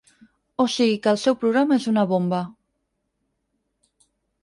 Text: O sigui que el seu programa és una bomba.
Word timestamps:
O 0.63 0.65
sigui 0.75 0.95
que 1.03 1.11
el 1.11 1.19
seu 1.25 1.37
programa 1.45 1.79
és 1.83 1.87
una 1.93 2.07
bomba. 2.15 2.43